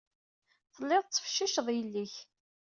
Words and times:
Telliḍ 0.75 1.03
tettfecciceḍ 1.03 1.67
yelli-k. 1.75 2.15